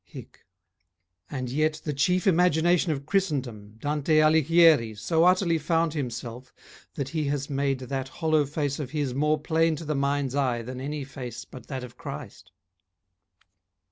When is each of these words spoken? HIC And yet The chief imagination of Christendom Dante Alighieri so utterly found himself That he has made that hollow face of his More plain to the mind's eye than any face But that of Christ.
HIC 0.03 0.43
And 1.29 1.47
yet 1.51 1.79
The 1.83 1.93
chief 1.93 2.25
imagination 2.25 2.91
of 2.91 3.05
Christendom 3.05 3.75
Dante 3.77 4.19
Alighieri 4.19 4.95
so 4.95 5.25
utterly 5.25 5.59
found 5.59 5.93
himself 5.93 6.51
That 6.95 7.09
he 7.09 7.25
has 7.25 7.51
made 7.51 7.81
that 7.81 8.07
hollow 8.07 8.47
face 8.47 8.79
of 8.79 8.89
his 8.89 9.13
More 9.13 9.39
plain 9.39 9.75
to 9.75 9.85
the 9.85 9.93
mind's 9.93 10.33
eye 10.33 10.63
than 10.63 10.81
any 10.81 11.03
face 11.03 11.45
But 11.45 11.67
that 11.67 11.83
of 11.83 11.97
Christ. 11.97 12.49